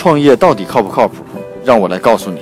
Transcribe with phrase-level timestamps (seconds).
[0.00, 1.22] 创业到底靠不靠谱？
[1.62, 2.40] 让我来告诉你。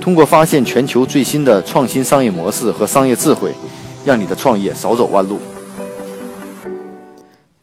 [0.00, 3.52] 通过发现全球最新的创新商业模式和商业智慧，
[4.06, 5.38] 让你的创业少走弯路。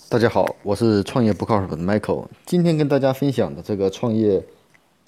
[0.09, 2.27] 大家好，我是创业不靠谱的 Michael。
[2.45, 4.45] 今天跟大家分享的这个创业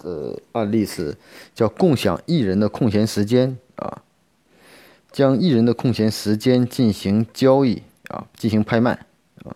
[0.00, 1.16] 的案例是
[1.54, 4.02] 叫共享艺人的空闲时间啊，
[5.12, 8.98] 将艺人的空闲时间进行交易啊，进行拍卖
[9.44, 9.54] 啊。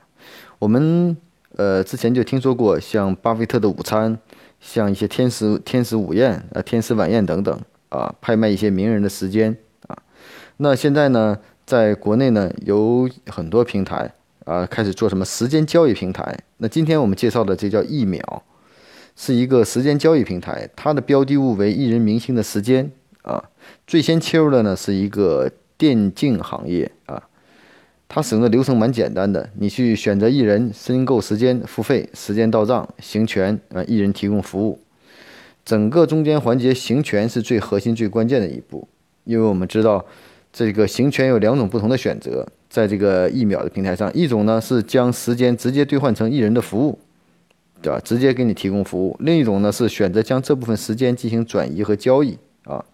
[0.61, 1.17] 我们
[1.57, 4.17] 呃之前就听说过像巴菲特的午餐。
[4.67, 7.57] 像一些天使天使午宴啊，天使晚宴等等
[7.89, 9.97] 啊，拍卖一些名人的时间啊。
[10.57, 14.13] 那现在呢，在国内呢，有很多平台
[14.45, 16.37] 啊，开始做什么时间交易平台。
[16.57, 18.43] 那今天我们介绍的这叫一秒，
[19.15, 22.91] 是一个时间交易平台，它的标的物为艺人明星的时间
[23.23, 23.45] 啊。
[23.87, 25.49] 最先切入的呢，是一个
[25.79, 27.23] 电竞行业啊。
[28.09, 34.79] 它使用的流程蛮简单的，你去选择艺人，申购时间，付费，时间到账，行权，啊，艺人提供服务，
[35.65, 38.89] 整个中间环节行权是最核心、最关键的一步，
[39.25, 40.07] 因为我们知道
[40.53, 46.99] 这个行权有两种不同的选择，在这个一秒的平台上，一种呢是将时间直接兑换成艺人的服务，
[47.83, 48.01] 对吧？
[48.05, 52.85] 直接给你提供服务，另一种呢是选择将这部分时间进行转移和交易，啊。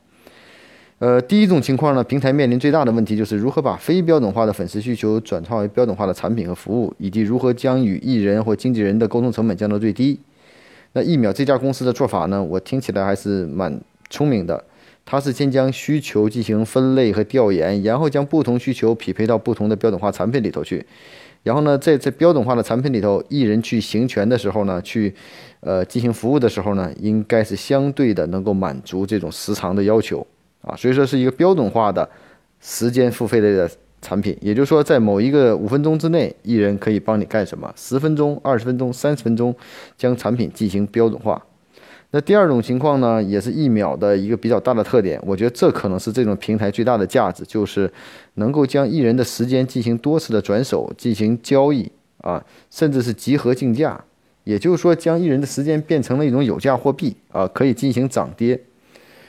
[1.02, 10.20] 呃，第一种情况呢，平台面临最大的问题就是如何把非标准化的粉丝需求转化为标准化的产品和服务，以及如何将与艺人或经纪人的沟通成本降到最低。
[10.92, 14.64] 那一秒这家公司的做法呢，我听起来还是蛮聪明的。
[15.04, 20.86] 它是先将需求进行分类和调研，然后将不同需求匹配到不同的标准化产品里头去。
[21.42, 25.12] 然后呢，在这标准化的产品里头，艺人去行权的时候呢，去
[25.62, 30.24] 呃进行服务的时候呢，应该是相对的能够满足这种时长的要求。
[30.62, 32.08] 啊，所以说是一个标准化的
[32.60, 37.72] 时间付费类的产品，也就是说，在某一个五分钟之内，艺人可以帮你干什么？
[37.76, 39.54] 十分钟、二十分钟、三十分钟，
[39.96, 41.40] 将产品进行标准化。
[42.10, 47.90] 那第二种情况呢，也是一秒的一个比较大的特点，我觉得这可能是这种平台最大的价值，就是
[48.34, 54.04] 能够将艺人的时间进行多次的转手，进行交易啊，甚至是集合竞价，
[54.44, 58.60] 也就是说，将艺人的时间变成了一种有价货币啊，可以进行涨跌。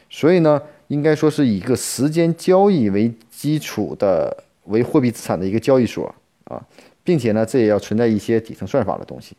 [0.09, 0.61] 所以呢。
[0.93, 6.61] 应该说是以一个时间交易为基础的为货币资产的一个交易所啊，
[7.03, 9.35] 并且呢，这也要存在一些底层算法的东西。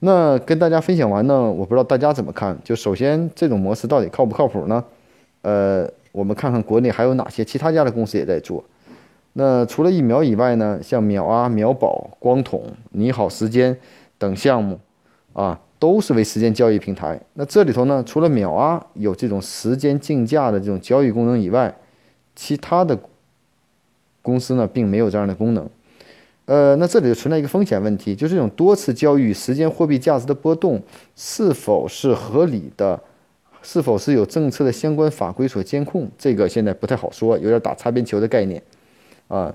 [0.00, 2.58] 那跟大家分享完呢，我不知道大家怎么看。
[2.64, 4.84] 就首先这种模式到底靠不靠谱呢？
[5.42, 8.64] 呃，我们看看国内还有哪些其他家的公司也在做。
[9.34, 13.78] 那除了疫苗以外呢，像秒啊、秒宝、光统、你好时间
[14.18, 14.80] 等项目
[15.32, 15.60] 啊。
[15.82, 17.20] 都是为时间交易平台。
[17.34, 21.76] 那这里头呢，除了秒啊有这种时间竞价的这种交易功能以外，
[22.36, 22.96] 其他的
[24.22, 25.68] 公司呢并没有这样的功能。
[26.44, 30.80] 呃，那这里就存在一个风险问题，就是这种多次交易时间货币价值的波动
[31.16, 33.02] 是否是合理的，
[33.60, 38.62] 是否是有政策的相关法规所监控，这个现在不太好说，有点打擦边球的概念
[39.26, 39.52] 啊。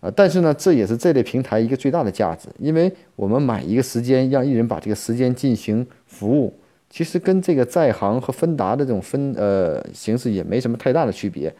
[0.00, 6.54] 啊，但是呢，这也是这类平台一个最大的价值，因为我们买一个时间，让艺人把这个时间进行服务，
[6.88, 11.52] 其实跟这个在行和分达的这种分呃形式也没什么太大的区别，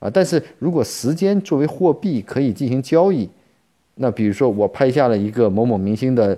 [0.00, 3.30] 啊，但是如果时间作为货币可以进行交易，
[3.94, 6.36] 那比如说我拍下了一个某某明星的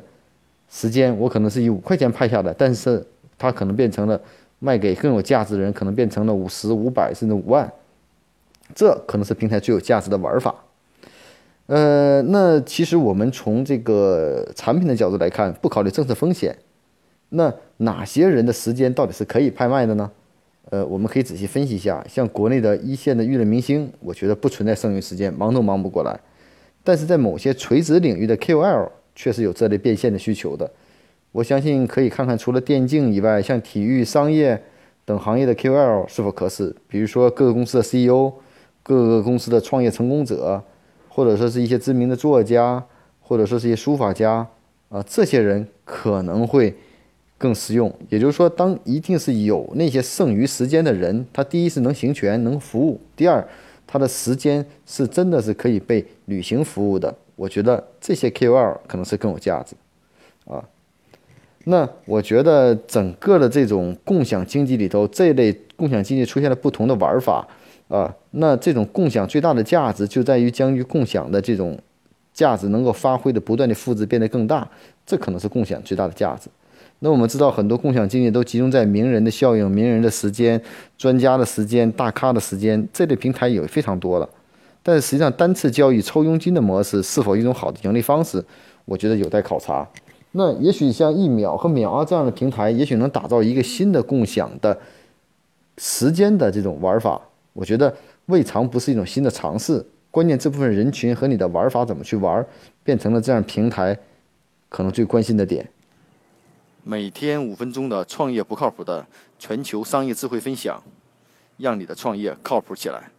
[0.69, 3.03] 时间，我可能是以五块钱拍下的，但是
[3.39, 4.21] 它可能变成了
[4.59, 7.73] 卖给更有价值的人，可能变成了五十、五百甚至五万，
[8.75, 10.55] 这可能是平台最有价值的玩法。
[11.67, 16.57] 呃，那其实我们从这个产品的角度来看，不考虑政策风险，
[17.31, 20.09] 那哪些人的时间到底是可以拍卖的呢？
[20.71, 26.21] 呃，我们可以仔细分析一下，像国内的一线的娱乐明星，我觉得不存在剩余时间，忙都忙不过来。
[26.85, 30.71] 但是在某些垂直领域的 KOL 确实有这类变现的需求的。
[31.33, 34.63] 我相信可以看看除了电竞以外，像体育、商业
[35.05, 38.33] 等行业的 KOL 是否合适，比如说各个公司的 CEO，
[38.85, 40.63] 各个公司的创业成功者。
[41.17, 42.85] 或者说是一些知名的作家，
[43.23, 44.47] 或者说是一些书法家，
[44.91, 46.75] 啊，这些人可能会
[47.39, 47.91] 更实用。
[48.11, 53.43] 也就是说，当一定是有那些剩余时间的人，他第一是能行权、能服务；第二，
[53.87, 57.15] 他的时间是真的是可以被履行服务的。
[57.35, 59.75] 我觉得这些 KOL 可能是更有价值，
[60.45, 60.63] 啊。
[61.65, 67.49] 那我觉得整个的这种共享经济里头，这类共享经济出现了不同的玩法。
[67.89, 71.79] 啊，那这种共享最大的价值就在于将与共享的这种
[72.33, 74.69] 价值能够发挥的不断的复制变得更大，
[75.07, 76.51] 这可能是共享最大的价值。
[76.99, 80.61] 那我们知道很多共享经济都集中在名人的效应、名人的时间、
[80.97, 84.29] 专家的时间、大咖的时间这类平台有非常多了，
[84.83, 88.43] 但是实际上单次交易抽佣金的模式是否一种好的盈利方式，
[88.87, 89.87] 我觉得有待考察。
[90.33, 94.77] 那也许像一秒和秒啊这样的平台，也许能打造一个新的共享的
[95.79, 97.21] 时间的这种玩法。
[97.57, 97.93] 我觉得
[98.27, 99.85] 未尝不是一种新的尝试。
[100.11, 102.47] 关键这部分人群和你的玩法怎么去玩，
[102.85, 103.99] 变成了这样平台
[104.69, 105.67] 可能最关心的点。
[106.85, 109.07] 每天五分钟的创业不靠谱的
[109.39, 110.83] 全球商业智慧分享，
[111.57, 113.11] 让你的创业靠谱起来。